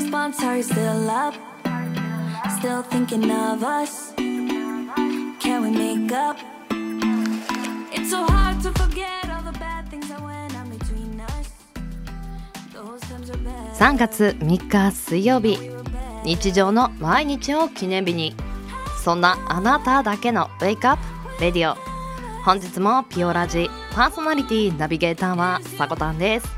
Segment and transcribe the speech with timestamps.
[0.00, 0.42] response?
[0.42, 1.34] Are you still up?
[2.58, 4.12] Still thinking of us?
[4.16, 6.36] Can we make up?
[7.92, 11.50] It's so hard to forget all the bad things that went on between us.
[12.72, 13.74] Those times are bad.
[13.74, 15.58] 3月3日水曜日
[16.24, 18.34] 日常の毎日を記念日に
[19.02, 20.96] そんなあなただけのウェイクアッ
[21.36, 21.76] プレディオ
[22.44, 26.48] 本日もピオラジパーソナリティナビゲーターはさこたんです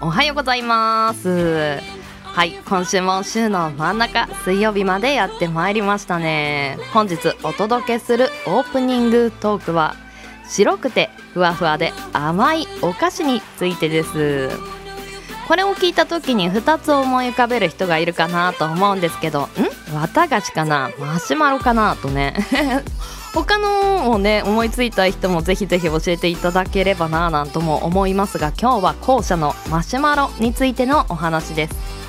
[0.00, 1.99] おはようございます
[2.32, 6.78] はい今週も週の真ん中水曜日までやってまいりましたね。
[6.92, 9.96] 本日お届けするオープニングトークは
[10.48, 14.48] 白くてふわふわで甘いお菓子についてです。
[15.48, 19.48] これを聞いた時に2つ思い浮かべる人がいるかなと思うんですけどん？
[19.92, 20.90] 綿菓子かな？
[21.00, 22.36] マシュマロかなとね。
[23.34, 32.00] 他のをね思いついた人もぜひぜひ教えていただければなぁなんとも思いますが今日は後者のマシュマロについてのお話です。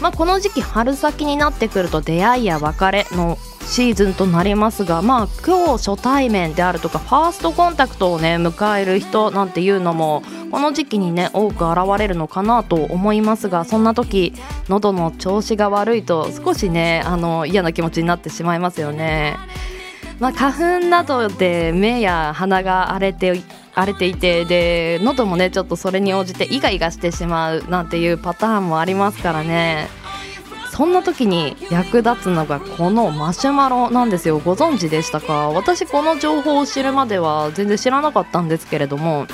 [0.00, 14.32] まあこの時期春先になってくると出会いや別れのシーズンとなりますがまあ今日初対面であるとかファーストコンタクトをね迎える人なんていうのもこの時期にね多く現れるのかなと思いますがそんな時
[14.68, 19.36] 喉の調子が悪いと少しねあの嫌な気持ちになってしまいますよね。
[20.18, 23.42] まあ、花粉などで目や鼻が荒れて
[23.76, 29.88] 荒れていてで喉もねちょっとそれに応じてイガイガしてしまうなんていうパターンもありますからね。
[30.72, 34.38] そんな時に役立つのがこのマシュマロなんですよ。
[34.38, 35.48] ご存知でしたか？
[35.50, 39.26] 私この情報を知るまでは全然知らなかったんですけれども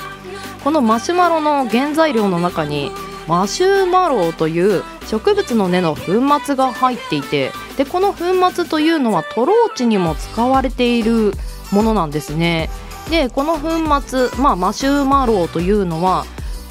[0.63, 2.91] このマシュマロの原材料の中に
[3.27, 11.33] マシュマロという植物の根の粉末が入っていてでこの粉末というのはトローチにも使われている
[11.71, 12.69] ものなんですね。
[13.09, 16.25] でこの粉末、まあ、マシューマロウというのは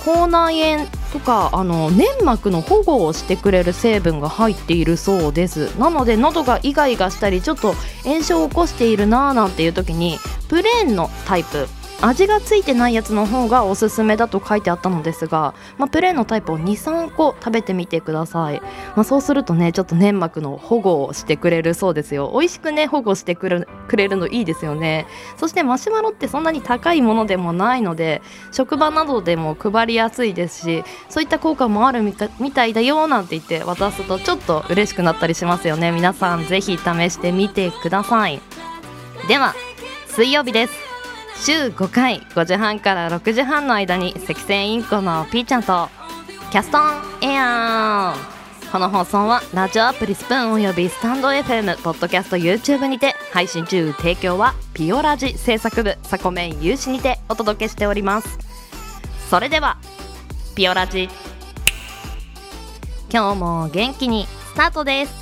[0.05, 5.79] 口内炎とかあの粘膜の保護をしてくれる成分が入っているそうです。
[5.79, 11.69] なので喉がイガイガしたりちょっと炎症を起こしているなーなんていう時にプレーンのタイプ
[12.03, 18.61] 味がついてないやつの方がおすすめだと書いてあったのですが、まあ、プレーンのタイプを23個食べてみてください、
[18.97, 22.31] まあ、そうするとねちょっと粘膜の保護をしてくれるそうですよ。
[22.35, 25.07] 美味しくね保護してくれくれるのいいですよね。
[25.37, 28.21] そしてマシュマロってそんなに高いものでもないので
[28.51, 32.13] 職場などでも配りやすいですしそういった効果もあるみ
[32.53, 35.93] たいだよなんて言って渡すとちょっと嬉しくなったりしますよね。
[35.93, 38.41] 皆さんぜひ試してみてください。
[39.29, 39.55] では
[40.09, 40.92] 水曜日です。
[41.43, 45.89] 週5回5時半から6時半の間に赤線インコのピーちゃんと
[46.53, 48.71] キャストンエアー。
[48.71, 58.39] この放送はラジオアプリスプーンおよびスタンド FM ポッドキャスト YouTube にて配信中提供はピオラジ制作部サコメン有志にてお届けしております
[59.29, 59.79] それでは
[60.55, 61.09] ピオラジ。
[63.13, 65.22] 今日も元気にスタートです。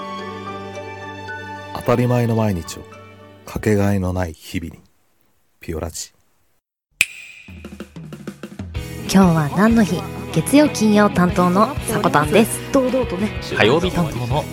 [1.81, 2.83] 当たり前の毎日を
[3.43, 4.79] かけがえのない日々に
[5.59, 6.11] ピオラジ
[9.03, 9.99] 今日は何の日？
[10.31, 14.43] 月曜金曜担当のさこたんです堂々とね火曜日担当の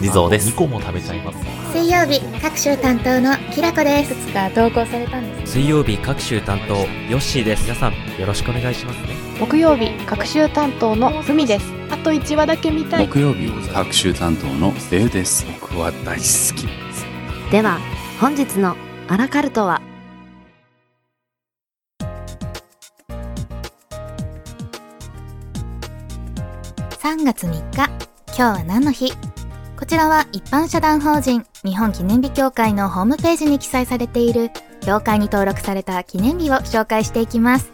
[0.00, 0.50] リゾーです。
[0.50, 1.38] 2個も食べちゃいます。
[1.72, 4.12] 水曜日各週担当のきらこです。
[4.12, 5.52] いくつか投稿されたんです。
[5.52, 7.62] 水曜日各週担当ヨッシーです。
[7.62, 9.16] 皆さんよろしくお願いしますね。
[9.40, 11.72] 木曜日各週担当のふみです。
[11.90, 13.08] あと1話だけ見たい。
[13.08, 15.46] 木曜日各週担当のデウです。
[15.58, 16.68] 僕は大好き。
[17.50, 17.78] では
[18.20, 18.76] 本日の
[19.08, 19.80] アラカルトは
[27.00, 27.86] ？3月3日
[28.26, 29.14] 今日は何の日？
[29.78, 34.50] こちらは一般社団法人日本記念日協会のホームページに記載されている
[34.80, 37.72] 協会に登録された記念日を紹介していきます。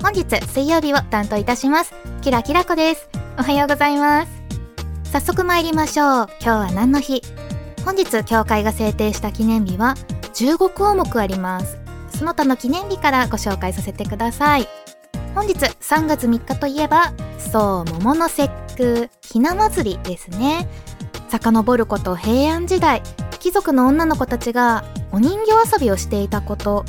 [0.00, 1.92] 本日水曜日を担当いたします。
[2.22, 3.08] キラキラコです。
[3.38, 4.32] おはようございます。
[5.10, 6.28] 早速参りましょう。
[6.40, 7.22] 今日は何の日？
[7.84, 9.94] 本日協会が制定した記念日は
[10.34, 11.76] 15項目あります。
[12.10, 14.68] その他の記念日からご紹介させてください。
[15.34, 19.10] 本日3月3日といえばそう桃の節句。
[19.22, 20.68] ひな祭りですね。
[21.28, 23.02] 遡ること平安時代。
[23.38, 26.84] 貴族の女の子たちがお人形遊びをしていたこと。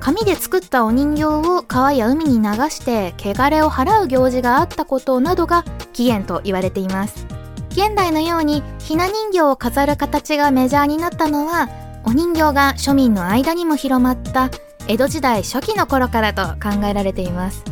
[0.00, 7.24] 紙で作ったお人形を川や海に流して汚れを払う行事があったことなどが起源と言われています。
[7.70, 11.68] 現代のようにひな人形を飾る形がメジャーになったのは
[12.04, 14.50] お人形が庶民の間にも広まった
[14.88, 17.62] 江戸時代初期の頃からと考えられています。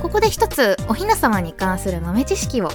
[0.00, 2.70] ここで一つお雛様に関する豆知識を。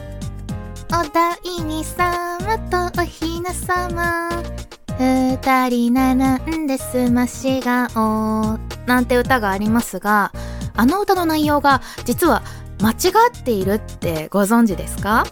[0.91, 4.29] お第二様とお雛様
[4.97, 8.57] 二人並んですまし顔。
[8.87, 10.31] なんて歌がありますが
[10.75, 12.41] あの歌の内容が実は
[12.81, 12.95] 間違
[13.39, 15.25] っているってご存知ですか？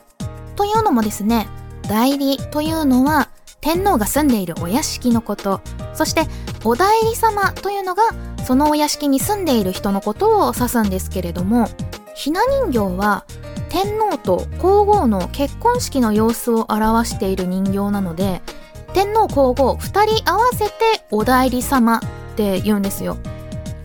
[0.56, 1.48] というのもですね
[1.90, 5.62] 代理というのは天皇が住んでいるお屋敷のこと。
[5.96, 6.28] そして
[6.66, 8.04] お代理様というのが
[8.46, 11.68] そのお屋敷に住んでいる人のことを指すんですけれども
[12.14, 13.26] ひな人形は
[13.70, 18.42] 天皇と皇后の結婚式の様子を表している人形なので
[18.94, 20.74] 天皇皇后2人合わせて
[21.12, 22.02] お代理様っ
[22.36, 23.18] て言うんですよ。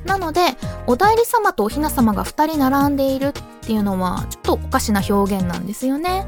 [0.04, 0.40] なので
[0.86, 6.26] お代理様とお雛様が2人並んでいるっていうのはちょっとおかしな表現なんですよね。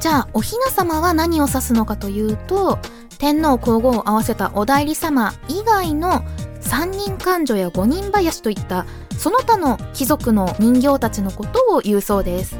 [0.00, 2.78] じゃあお雛様は何を指すのかというと
[3.18, 6.22] 天皇皇后を合わせたお代理様以外の
[6.60, 8.86] 三人官女や五人林といった
[9.18, 12.56] その他の貴族の人形たちのことを言うそうです。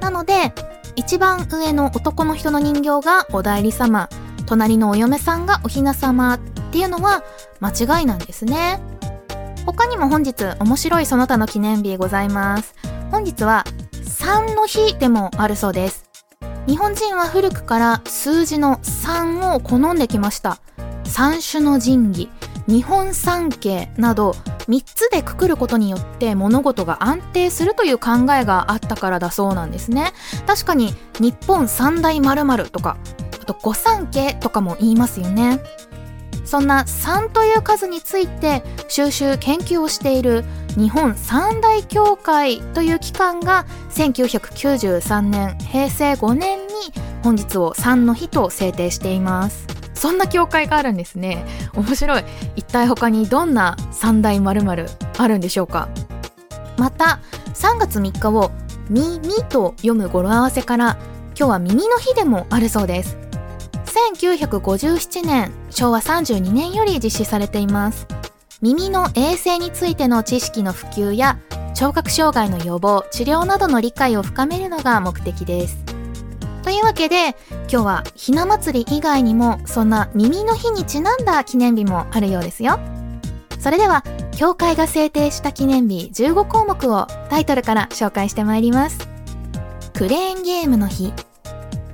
[0.00, 0.52] なので
[0.96, 4.08] 一番上の男の人の人形がお代理様
[4.46, 6.38] 隣のお嫁さんがお雛様っ
[6.72, 7.22] ていうのは
[7.60, 8.80] 間違いなんですね。
[9.66, 12.74] 他にも本日面白いその他の記念日ございます。
[13.10, 16.08] 本日は3の日でもあるそうです。
[16.66, 20.58] 日本人は古くから数字の3を好んできました。
[21.04, 22.30] 三種の神器。
[22.68, 24.32] 日本三景など
[24.68, 30.12] 3つでくくることによって物事が安定するという考えがあったからだそうなんですね。
[30.46, 32.98] 確かに日本三大〇〇とか
[33.40, 35.60] あと御三家とかも言いますよね。
[36.44, 40.44] そんな3という数について収集研究をしている
[40.76, 46.74] 日本三大協会という機関が1993年平成5年に
[47.22, 49.77] 本日を3の日と制定しています。
[49.98, 51.44] そんな協会があるんですね。
[51.74, 52.24] 面白い。
[52.56, 54.86] 一体他にどんな三大〇〇
[55.18, 55.88] あるんでしょうか。
[56.76, 57.18] また
[57.54, 58.52] 3月3日を
[58.88, 60.96] 「み」「み」と読む語呂合わせから
[61.36, 63.18] 今日は耳の日でもあるそうです。
[64.14, 68.06] 1957年昭和32年より実施されています。
[68.60, 71.38] 耳の衛生についての知識の普及や
[71.74, 75.87] 聴覚障害の予防治療などの理解を深めるのが目的です。
[76.68, 82.78] というわけで今日はひな祭り以外にもそんな耳の日にちなんだ記念日もあるようですよ。
[83.58, 84.04] それでは
[84.36, 89.08] 協会が制定した記念日15項目をタイトルから紹介してまいります。
[89.94, 91.14] クレーンゲームの日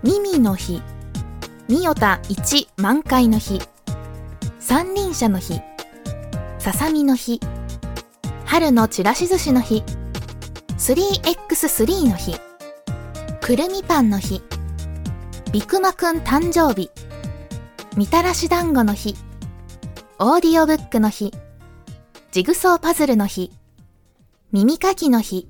[0.02, 0.82] 耳の日
[1.68, 3.62] ミヨタ一満開の日
[4.58, 5.60] 三輪車の日
[6.58, 7.38] ささみの日
[8.44, 9.84] 春のちらし寿司の日
[10.78, 12.34] 3x3 の日
[13.40, 14.42] くるみパンの日
[15.54, 16.90] ビクマくん誕生日。
[17.96, 19.14] みたらし団子の日。
[20.18, 21.32] オーディオブックの日。
[22.32, 23.52] ジグソーパズルの日。
[24.50, 25.46] 耳かきの日。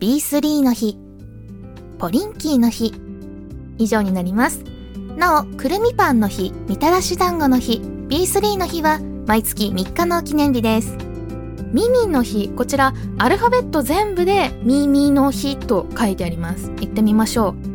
[0.00, 0.98] B3 の日。
[1.98, 2.92] ポリンキーの日。
[3.78, 4.64] 以上になります。
[5.16, 10.98] なお、くるみパンの日、みたらし団子の日、B3 の日は毎月3日の記念日です。
[11.72, 16.70] ミミの日、こちらアルファベット全部でミミの日と書いてあります。
[16.80, 17.69] 行ってみましょう。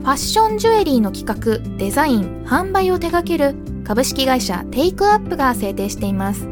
[0.00, 3.54] ファッションジュエリーの企画、デザイン、販売を手掛ける
[3.84, 6.48] 株式会社テイクアップが制定しています。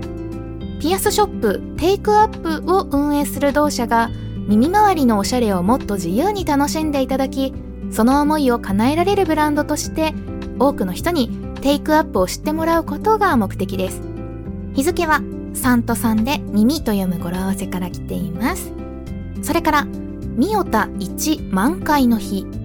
[0.80, 4.10] ピアスショップテイクアップを運営する同社が
[4.48, 7.52] 耳周りのおしゃれをもっと自由に楽しんでいただき
[7.90, 10.14] その思いを叶えられるブランドとして
[10.58, 11.30] 多くの人に
[11.62, 14.02] テイクアップを知ってもらうことが目的です。
[14.74, 15.20] 日付は
[15.54, 18.72] 3と3で耳と読む語呂合わせから来ています。
[19.42, 19.84] それから
[20.36, 22.57] 三代田一満開の日。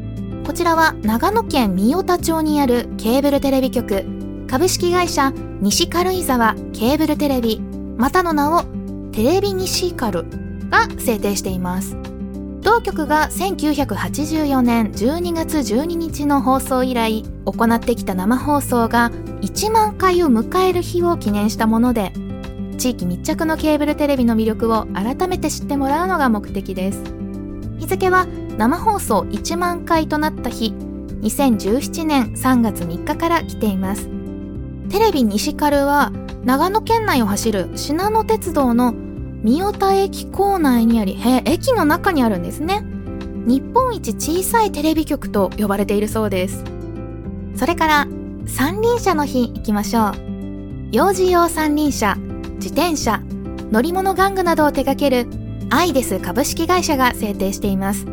[0.45, 4.05] こちらは長野県三代田町にあるケーブルテレビ局。
[4.47, 5.31] 株式会社
[5.61, 7.61] 西軽井沢ケーブルテレビ。
[7.97, 8.63] またの名を
[9.13, 10.25] テレビ西軽
[10.69, 11.97] が制定しています。
[12.61, 22.13] 同局が1984年12月12日の放送以来行ってきた生放送が1万回を迎える日を記念したもので
[22.77, 27.22] 地域密着のケーブルテレビの魅力を改めて知ってもらうのが目的です。
[27.83, 28.25] 日付は
[28.57, 30.73] 生放送1万回となった日
[31.21, 34.09] 2017年3月3日から来ています
[34.89, 36.11] テレビ西カルは
[36.45, 42.81] 長野県内を走る信濃鉄道の三代田駅構内にあり、へ駅の中にあるんですね。
[43.45, 46.63] 日本一小さいテレビ局と呼ばれているそうです。
[47.55, 48.07] それから、
[48.45, 50.13] 三輪車の日行きましょう
[50.91, 52.15] 幼児用三輪車
[52.55, 53.21] 自転車
[53.71, 58.05] 乗り物玩具などを手掛けるアイデス株式会社が制定しています。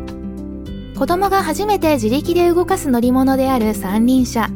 [0.97, 4.49] 子供が初めて自力で動かす乗り物である三輪車。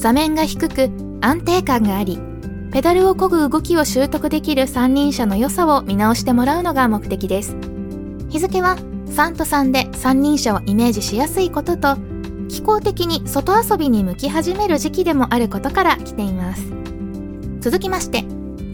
[0.00, 2.18] 座面が低く安定感があり
[2.72, 7.54] ペダルを漕ぐ動きを習得できる三輪車の良さを見直してもらうのが目的です。
[8.30, 8.76] 日付は
[9.08, 11.96] 3と3で三輪車をイメージしやすいことと
[12.48, 16.64] 気候的に外遊びに向き始める時期でもあることから来ています。
[17.60, 18.24] 続きまして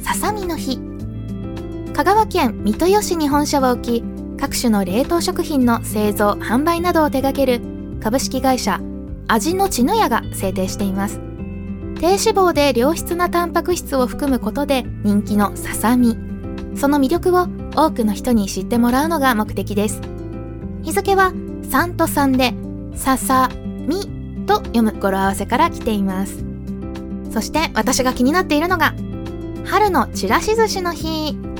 [0.01, 0.86] ささみの日。
[1.97, 4.05] 香川県三豊市に本社を置き
[4.39, 7.63] 各種の冷凍食品の製造販売などを手掛ける
[8.03, 8.83] 株式会社
[9.29, 11.23] 味の血の屋が制定しています。
[11.99, 16.19] 低脂肪で良質なタンパク質を含むことで人気のささみ。
[16.77, 20.03] その魅力を多くの人に知ってもらうのが目的です。
[20.83, 22.53] 日付は3と3で
[22.95, 24.03] ささみ
[24.45, 26.45] と読む語呂合わせから来ています。
[27.31, 28.95] そして私が気になっているのが
[29.65, 31.56] 春のちらし寿司の日。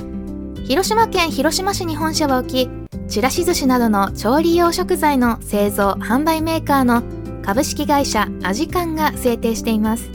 [0.67, 2.69] 広島県広島市に本社を置き
[3.07, 7.03] ちらし寿司などの調理用食材の製造販売メーカーの
[7.41, 10.09] 株式会社アジカンが制定しています。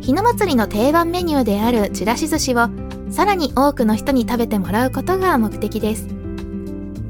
[0.00, 2.68] ひな祭りの定番メニューであるちらし寿司を
[3.12, 6.08] さらに多くの人に食べてもらうことが目的です。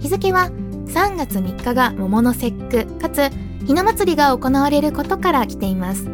[0.01, 0.51] 日付は
[0.89, 3.31] 3月3日が桃の節句かつ
[3.67, 6.11] ひな祭りが行われることから来ています。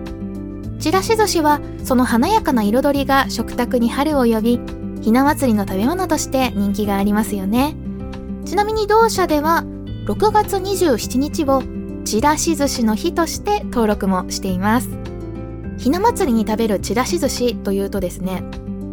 [0.78, 7.76] ちらし寿司はその華やかな彩りが食卓に春を呼びひな祭りの食べ物として人気がありますよね。
[8.44, 9.62] ちなみに同社では
[10.06, 11.62] 6月27日を
[12.04, 14.88] ちらし寿司の日として登録もしています。
[15.78, 18.42] ひな祭りに食べるちらし寿司というとですね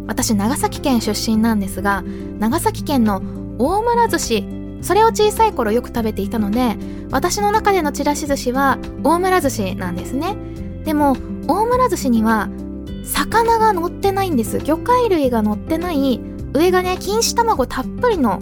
[0.06, 2.04] 私長崎県出身なんですが
[2.38, 3.20] 長崎県の
[3.58, 4.44] 大村寿司
[4.82, 6.76] それを小さい頃よく食べていたので
[7.10, 10.36] 私の中でのちらし寿司は大村寿司なんですね。
[10.84, 11.16] でも
[11.48, 12.48] 大村寿司には
[13.04, 14.58] 魚が乗ってないんです。
[14.58, 16.20] 魚介類が乗ってない
[16.54, 18.38] 上がね錦糸卵たっぷりの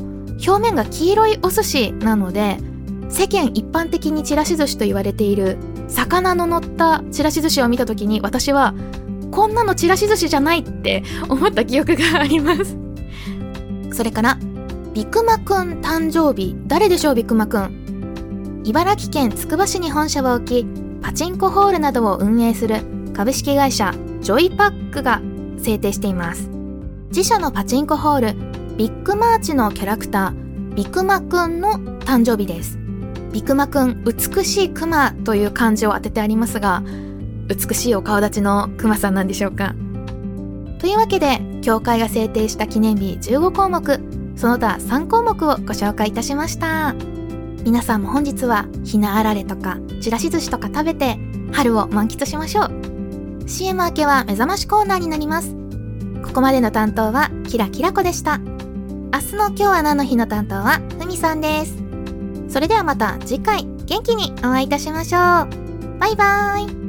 [0.47, 2.59] 表面が黄色いお寿司なので
[3.09, 8.75] 世間一般的にちらし寿司と言われている魚の乗ったちらし寿司を見た時に私は
[9.31, 12.77] こんなのちらし寿司じゃないって思った記憶があります。
[13.93, 14.39] それから
[14.95, 16.55] ビクマくん誕生日。
[16.67, 20.67] 誰でしょうビクマくん茨城県つくば市に本社を置き
[21.03, 22.81] パチンコホールなどを運営する
[23.15, 25.21] 株式会社ジョイパックが
[25.59, 26.49] 制定しています。
[27.09, 32.79] 自社のパチンコホールビッグマーチのキャラクタービクマくんの誕生日です。
[33.33, 36.83] ビクマくん美しいクマという漢字を当ててありますが
[37.49, 39.75] 美しいお顔立ちのクマさんなんでしょうか。
[40.79, 44.01] というわけで協会が制定した記念日15項目
[44.37, 46.95] その他3項目をご紹介いたしました。
[47.65, 51.19] 皆さんも本日はひなあられとかちらし寿司とか食べて
[51.53, 52.92] 春を満喫しましょう。
[53.47, 55.55] CM 明けは目覚ましコーナーになります。
[56.25, 58.39] ここまでの担当はキラキラ子でした。
[58.39, 61.83] 明日の今日は何の日の担当はふみさんです。
[62.49, 65.99] それではまた次回元気にお会いいたしましょう。
[65.99, 66.82] バイバーイ。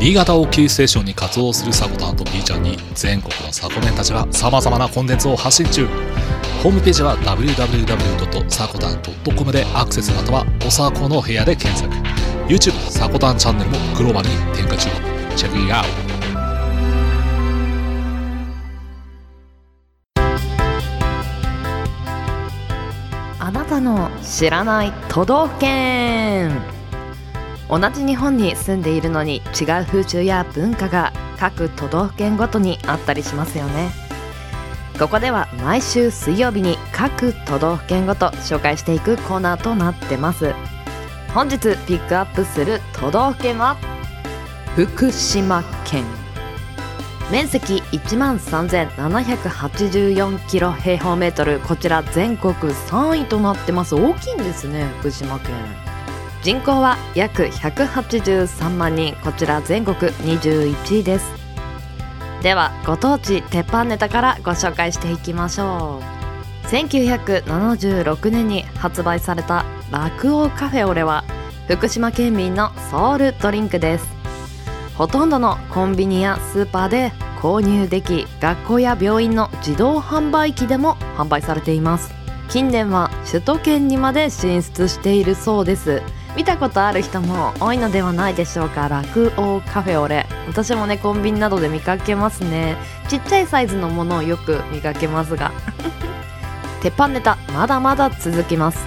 [0.00, 5.86] 新潟をキーステーションに活動するサコタンと B ちゃんに全国のサコメンたちが様々なコンテンツを発信中。
[6.62, 8.48] ホームページは www.
[8.50, 9.02] サコタン
[9.36, 11.94] .com でアクセスまたはおさこの部屋で検索。
[12.48, 14.88] YouTube サコタンチャンネルもグローバルに展開中。
[15.36, 15.90] チェックイアウト。
[23.38, 26.79] あなたの知らない都道府県。
[27.70, 29.42] 同じ日本に住んでいるのに違う
[29.86, 33.90] 風習や文化が各都道府県ごとにあったりしますよね。
[34.98, 40.52] ここでは毎週水曜日に各都道府県ごと紹介していくコーナーとなってます。
[41.32, 43.76] 本日ピックアップする都道府県は？
[44.74, 46.04] 福島県。
[47.30, 51.60] 面積1万3784キロ平方メートル。
[51.60, 53.94] こちら全国3位となってます。
[53.94, 55.54] 大きいんですね福島県。
[56.42, 59.14] 人口は約183万人。
[59.22, 61.30] こちら全国21位です。
[62.42, 66.00] ではご当地鉄板ネタからご紹介していきましょ
[66.64, 66.66] う。
[66.68, 71.24] 1976年に発売された落王カフェオレは
[71.68, 74.08] 福島県民のソウルドリンクです。
[74.96, 82.14] ほとんどのコンビニやスーパーで購入でき学校や病院の自動販売機でも販売されています。
[82.48, 86.02] 近年は首都圏にまで進出しているそうです。
[86.36, 88.88] 見たことある人も多いのではないでしょうか。
[88.88, 90.26] 落王カフェオレ。
[90.46, 92.76] 私もねコンビニなどで見かけますね。
[93.08, 95.52] ちっちゃいサイズのものをよく見かけますが。
[96.82, 98.86] 鉄板ネタまだまだ続きます。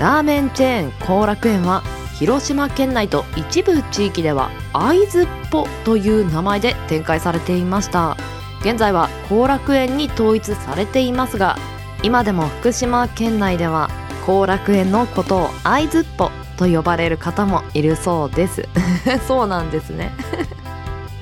[0.00, 1.82] ラーメンチェーン後楽園は
[2.14, 8.16] 広島県内と一部地域では会津っぽという名前で展開されていました。
[8.60, 11.56] 現在は後楽園に統一されていますが
[12.02, 13.90] 今でも福島県内では
[14.26, 18.68] 後楽園のことを会津っぽと呼ばれる方もいるそうです。
[19.26, 20.12] そうなんですね。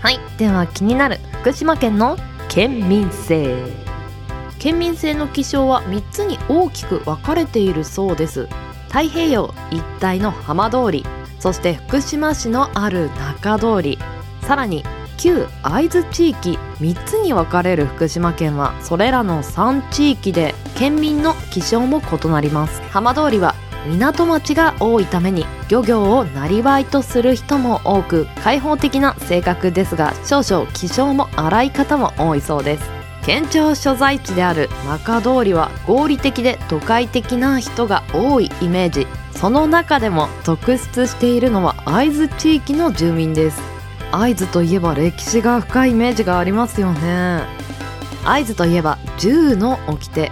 [0.00, 0.20] はい。
[0.38, 2.16] では気になる福島県の
[2.48, 3.54] 県民性。
[4.58, 8.48] 県民性の気象は3つに大きく分かれているそうです。
[8.88, 11.04] 太平洋一帯の浜通り
[11.40, 13.98] そして福島市のある中通り。
[14.42, 14.84] さらに
[15.16, 22.82] 旧会津地域3つに分かれる福島県はそれらの3地域で県民の気象も異なります。
[22.90, 23.54] 浜通りは
[23.86, 32.90] 港町が多いために漁業をなりとする人も多く開放的な性格ですが少々気象も荒い方も多いそうです。
[33.24, 39.06] 県庁所在地である中通りは合理的で都会的な人が多いイメージ。
[39.32, 43.60] その中でも特筆しているのは会津地域の住民です。
[44.12, 47.42] 会津といえば歴史が深いイメージがありますよね。
[48.24, 50.30] 会津といえば銃の掟。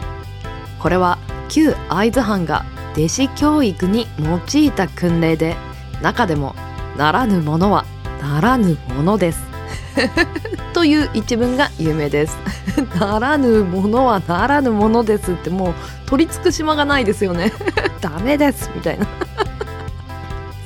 [0.78, 1.18] これは
[1.48, 2.64] 旧会津藩が
[2.96, 5.56] 弟子教育に用いた訓令で
[6.02, 6.54] 中でも
[6.96, 7.84] ならぬものは
[8.20, 9.52] ならぬものです。
[10.72, 12.36] という一文が有名です。
[12.98, 15.74] ならぬものはならぬものですってもう
[16.06, 17.52] 取り付く島がないですよね。
[18.00, 19.06] ダメですみたいな。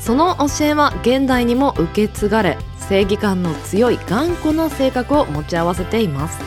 [0.01, 6.39] その教えは現代にも受け継がれ正義感の強い頑固な性格を持ち合わせています。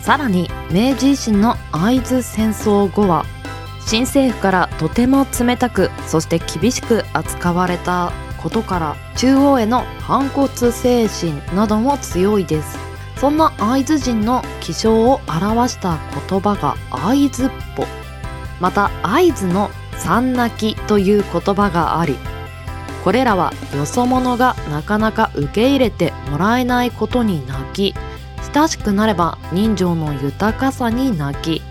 [0.00, 3.26] さらに明治維新の会津戦争後は
[3.88, 12.78] 新政府からとても冷たくそして厳しく扱われたことから中央への反骨精神なども強いです。
[13.16, 17.86] そんな会津人の気象を表した言葉が会津っぽ。
[18.60, 22.16] また会津の三泣きという言葉があり
[23.04, 27.94] これらはよそ者がなかなか受け入れてもらえないことに泣き
[28.52, 31.62] 親しくなれば人情の豊かさに泣き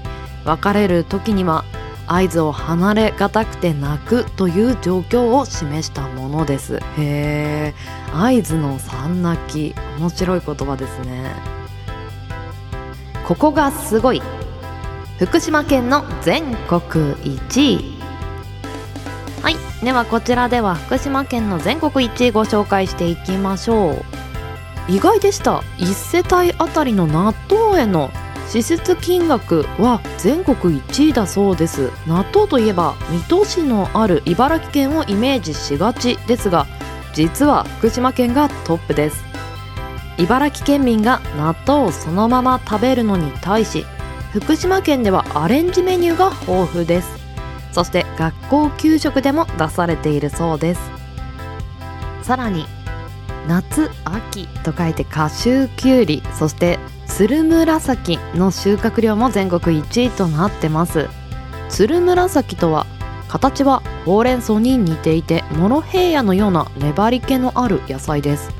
[0.45, 1.63] 別れる時には
[2.07, 6.77] 合図を離れがたくて泣くという状況を示したものです。
[6.77, 7.73] へえ
[8.13, 9.75] 合図の三泣き。
[9.99, 11.35] 面白い言葉ですね。
[13.27, 14.21] ここがすごい。
[15.19, 17.97] 福島県の全国1位。
[19.41, 19.57] はい。
[19.83, 24.05] ではこちらでは福島県の全国1位ご紹介していきましょう。
[24.87, 25.63] 意外でした。
[25.79, 28.09] 1世帯あたりの納豆への
[28.47, 31.91] 施設金額は全国1位だそうです。
[32.07, 36.65] 納豆といえば水戸市のある茨城県をイメージしがちですが
[37.13, 39.23] 実は福島県がトップです。
[40.17, 43.85] 茨城県民が納豆をそのまま食べるのに対し
[44.31, 47.09] 福島県ではアレンジメニューが豊富です。
[47.73, 50.81] そして学校給食でも出されているそうです。
[52.23, 52.65] さらに
[53.47, 56.79] 夏秋と書いて夏秋きゅうりそして
[57.17, 61.09] つるむらさきの収穫量も全国1位となってます。
[61.67, 62.85] つるむらさきとは
[63.27, 68.51] 形はほうれん草に似ていてモロヘイヤのような粘り気のある野菜です。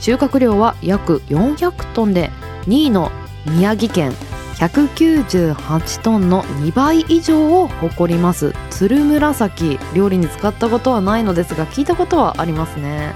[0.00, 2.30] 収穫量は約400トンで
[2.62, 3.12] 2位の
[3.44, 4.12] 宮城県
[4.54, 8.54] 198トンの2倍以上を誇ります。
[8.70, 13.12] つるむらさき料理に使ったことはないのですが聞いたことはありますね。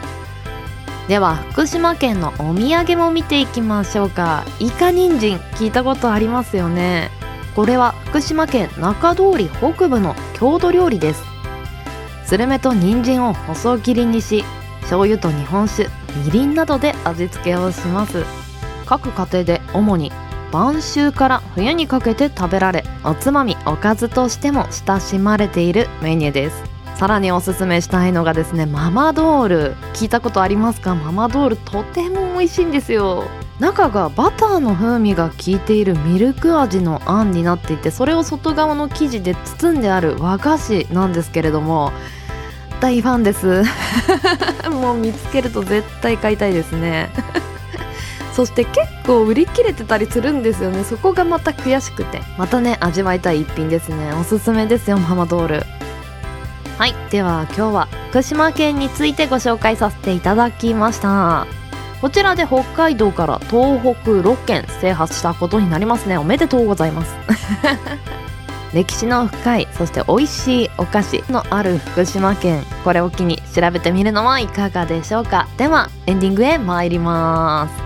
[1.08, 4.44] では福島県のお土産も見ていきましょうか。
[4.58, 7.10] イカ人参聞いたことありますよね。
[7.54, 11.22] これは福島県中通り北部の郷土料理です。
[12.24, 14.44] スルメと人参を細切りにし
[14.80, 15.88] 醤油と日本酒
[16.24, 18.24] みりんなどで味付けをします。
[18.84, 20.10] 各家庭で主に
[20.50, 26.65] 晩秋から冬にかけて食べられおつまみおかずとしても親しまれているメニューです。
[26.98, 29.74] さらにおすすめしたいのがですねママドール。
[29.92, 30.94] 聞いたことありますか？
[30.94, 33.24] ママドールとても美味しいんですよ。
[33.60, 41.92] 中がバターの風味が効いているミルク味のあんになっていてそれを外側の生地で包んである和菓子なんですけれども
[42.80, 43.62] 大ファンです。
[44.72, 47.10] もう見つけると絶対買いたいですね。
[48.32, 50.82] そして結構売り切れてたりするんですよね。
[50.82, 52.22] そこがまた悔しくて。
[52.38, 54.14] またね味わいたい一品ですね。
[54.18, 55.62] おすすめですよママドール。
[56.78, 61.46] はいでは今日は福島県についてご紹介させていただきました。
[62.02, 66.18] こちらで北海道から東北6県制覇したことになりますね。
[66.18, 67.14] おめでとうございます。
[68.74, 72.62] 歴史の深いそして美味しいお菓子のある福島県。
[72.84, 75.48] これを機に調べてみるのはいかがでしょうか。
[75.56, 77.85] ではエンディングへ参ります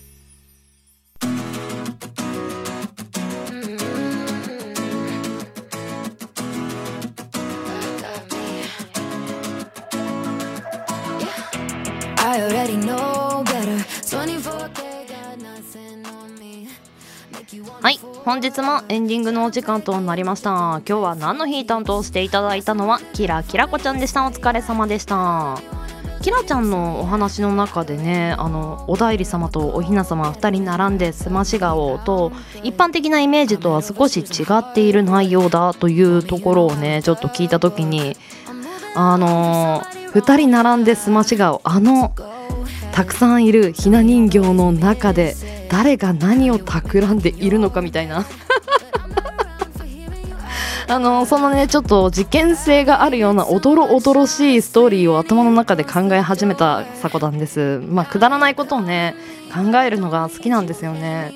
[18.31, 20.81] 本日もエンディングのお時間となりました。
[20.87, 24.25] 今日は何の日担当していただいたのはキラキラこちゃんでした。
[24.25, 25.59] お疲れ様でした。
[26.21, 32.31] キラちゃんのお話の中でねあのおだいり様とおひな様2人並んですまし顔と
[32.63, 38.15] 一般的なイメージとは少し違っている内容だというところをねちょっと聞いた時に
[38.95, 39.81] あの
[40.13, 42.13] 2人並んですまし顔あの
[42.93, 45.35] たくさんいるひな人形の中で
[45.71, 48.25] 誰が何を企んでいるのかみたいな。
[50.89, 57.81] あのそのねちょっと事件性があるようなおどろおどろしいストーリーを頭の中で考え始めたさこなんです。
[57.87, 59.15] まあくだらないことをね
[59.53, 61.33] 考えるのが好きなんですよね。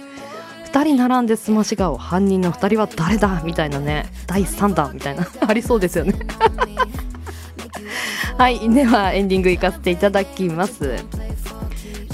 [0.66, 6.14] 2人並んですまし顔犯人の2人は誰だみたいなね第3弾みたいな ありそうですよね。
[8.38, 10.96] はいではエンディングいかせていただきます。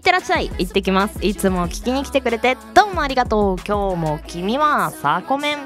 [0.00, 0.50] ってらっしゃい。
[0.58, 1.18] 行ってきます。
[1.24, 2.56] いつも聞きに来てくれて。
[2.74, 3.56] どうもありがとう。
[3.66, 5.58] 今日も君はサーコメン。
[5.58, 5.64] だ。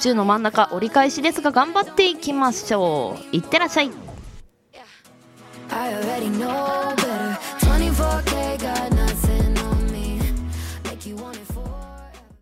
[0.00, 3.36] 週の真ん中折り返しですが頑張っていきましょう。
[3.36, 3.90] いってらっしゃい。
[5.72, 6.90] I already know,